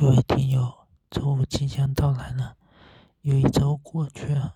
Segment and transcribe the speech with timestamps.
[0.00, 2.56] 各位听友，周五即将到来了，
[3.20, 4.54] 又一周过去了。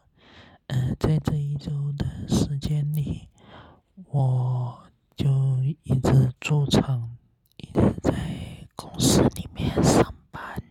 [0.69, 3.29] 嗯，在这一周的时间里，
[4.07, 4.85] 我
[5.15, 5.29] 就
[5.83, 7.15] 一直驻场，
[7.59, 10.63] 一直在公司里面上班，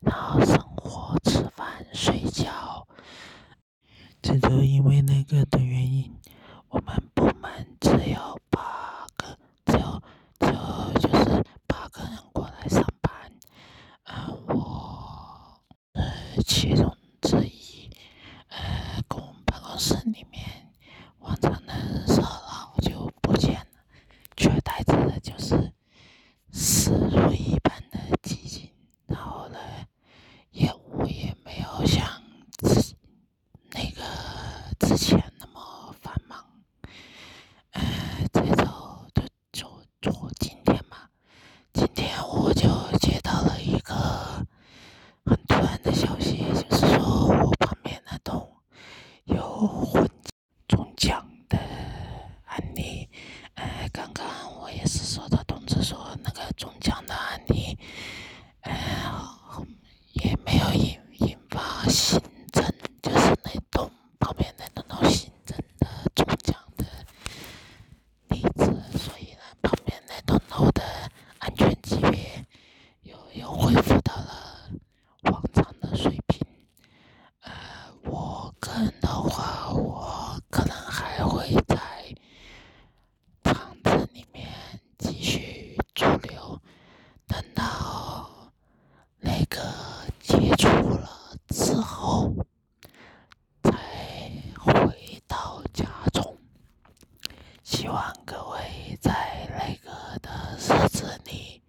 [0.00, 2.88] 然后生活、吃饭、睡觉。
[4.22, 6.10] 这周因为那个的原因，
[6.70, 10.02] 我们部门只有八个，只有
[10.38, 12.82] 只有就是八个人过来上。
[16.46, 17.90] 其中之一，
[18.48, 20.44] 呃，跟我们办公室里面
[21.18, 21.74] 往常的
[22.06, 23.66] 热闹就不见了，
[24.36, 25.72] 取而代之的就是
[26.52, 28.70] 死如一般的寂静。
[29.06, 29.58] 然后呢，
[30.52, 32.06] 业务也没有像
[32.58, 32.94] 之
[33.72, 34.02] 那个
[34.78, 36.44] 之前那么繁忙。
[37.72, 37.82] 呃，
[38.32, 38.64] 这周
[39.12, 41.08] 就就就今天嘛，
[41.72, 44.46] 今天我就接到了一个。
[45.82, 48.56] 的消息就是说，我旁边那栋
[49.26, 50.08] 有混
[50.68, 51.58] 中奖的
[52.46, 53.08] 案例。
[53.54, 54.24] 呃，刚刚
[54.60, 57.76] 我也是收到通知说，那个中奖的案例，
[58.60, 58.72] 呃，
[60.12, 62.20] 也没有引引发新
[62.52, 62.64] 增，
[63.02, 66.84] 就是那栋旁边那栋楼新增的中奖的
[68.28, 68.64] 例子，
[68.96, 70.82] 所以呢，旁边那栋楼的
[71.40, 72.46] 安全级别
[73.02, 74.00] 又又恢复
[78.78, 81.78] 嗯，的话，我可能还会在
[83.42, 84.46] 厂子里面
[84.98, 86.60] 继续驻留，
[87.26, 88.30] 等到
[89.18, 89.58] 那个
[90.20, 91.08] 接触了
[91.48, 92.34] 之后
[93.62, 93.72] 才
[94.58, 96.36] 回到家中。
[97.62, 101.62] 希望各位在那个的日子里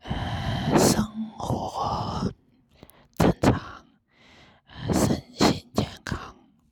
[0.00, 1.04] 呃，生
[1.36, 2.32] 活
[3.18, 3.60] 正常，
[4.66, 6.18] 呃，身心健康，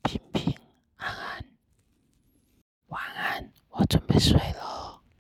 [0.03, 0.55] 平平
[0.97, 1.45] 安安。
[2.89, 4.64] 晚安，我准备睡了。